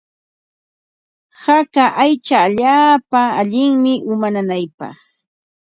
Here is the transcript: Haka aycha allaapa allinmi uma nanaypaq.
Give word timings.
Haka 1.43 1.83
aycha 2.03 2.35
allaapa 2.45 3.19
allinmi 3.39 3.93
uma 4.11 4.27
nanaypaq. 4.33 4.97